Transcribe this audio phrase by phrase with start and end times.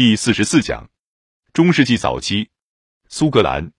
[0.00, 0.88] 第四十四讲，
[1.52, 2.48] 中世纪早期，
[3.10, 3.70] 苏格兰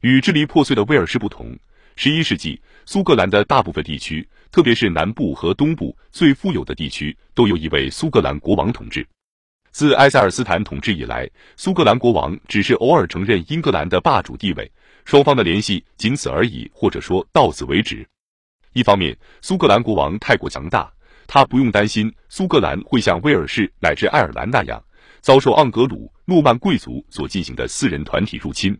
[0.00, 1.58] 与支离破碎的威尔士不同。
[1.96, 9.04] 十一世纪，苏格兰的大部分地区，特别是南部和东部最富有的地区，都由一位苏格兰国王统治。
[9.72, 14.70] 自埃塞尔斯坦统治以来，苏格兰国王只是偶尔承认英格兰的霸主地位，
[15.04, 18.06] 双方的联系仅此而已，或者说到此为止。
[18.72, 20.88] 一方面，苏格兰国王太过强大，
[21.26, 24.80] 他不用担心苏格兰会像威尔士乃至爱尔兰那样。
[25.26, 28.78] 遭受盎格鲁诺曼贵族所进行的私人团体入侵。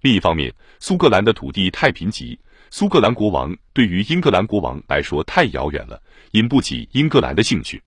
[0.00, 2.38] 另一方面，苏格兰的土地太贫瘠，
[2.70, 6.00] 苏格兰国王对于英格兰国王来说太遥远了，
[6.34, 7.82] 引不起英格兰的兴趣。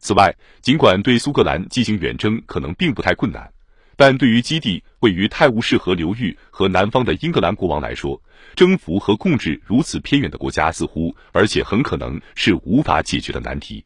[0.00, 3.48] 此外，尽管对苏格兰进行远征可能并不太困难，
[3.94, 8.20] 但对于基地位于泰晤士河流域和南方的英格兰国王来说，
[8.56, 13.84] 征服和控制如此偏远的国家似乎而且很可能是无法解决的难题。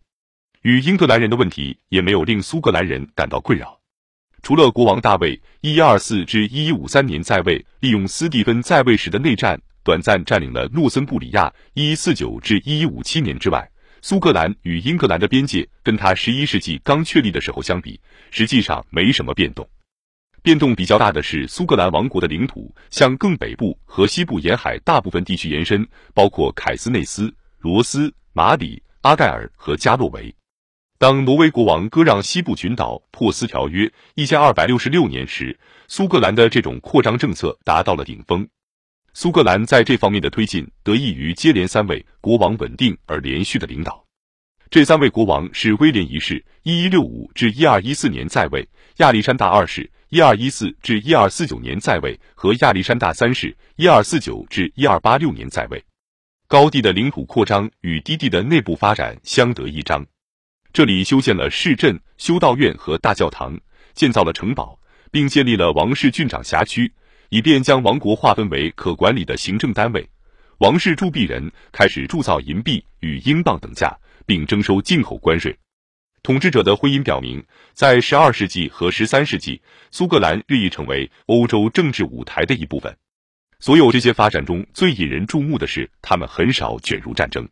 [0.62, 3.80] 与英格兰人的问题也没有令苏格兰人感到困扰，
[4.42, 13.68] 除了国王大卫（一一二四至一一五三年在位）利用斯蒂芬在位时的内战短暂占领了诺森布里亚（一一四九至一一五七年）之外，
[14.02, 19.68] 苏格兰与英格兰的边界跟他十一世纪刚确立的时候相比，实际上没什么变动。
[20.44, 30.32] 变动比较大的是苏格兰王国的领土向更北部和西部沿海大部分地区延伸，包括凯斯内斯、罗斯、马里、阿盖尔和加洛维。
[31.02, 35.58] 当挪威国王割让西部群岛破斯条约一千二百六十六年时，
[35.88, 38.46] 苏格兰的这种扩张政策达到了顶峰。
[39.12, 44.04] 苏格兰在这方面的推进得益于接连三位国王稳定而连续的领导。
[44.70, 48.64] 这三位国王是威廉一世（一一六五至一二一四年在位）、
[48.98, 55.84] 亚历山大二世（一二一四至一二四九年在位）和亚历山大三世（一二四九至一二八六年在位）。
[56.46, 60.06] 高地的领土扩张与低地的内部发展相得益彰。
[60.72, 63.60] 这里修建了市镇、修道院和大教堂，
[63.92, 64.78] 建造了城堡，
[65.10, 66.90] 并建立了王室郡长辖区，
[67.28, 70.08] 以便将王国划分为可管理的行政单位。
[70.60, 75.54] 王室铸币人开始铸造银币与英镑等价，并征收进口关税。
[76.22, 77.44] 统治者的婚姻表明，
[77.74, 79.60] 在十二世纪和十三世纪，
[79.90, 82.96] 苏格兰日益成为欧洲政治舞台的一部分。
[83.60, 87.46] 所有这些发展中最引人注目的是，他们很少卷入战争。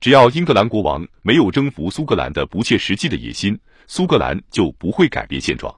[0.00, 5.74] 只要英格兰国王没有征服苏格兰的不切实际的野心，苏格兰就不会改变现状。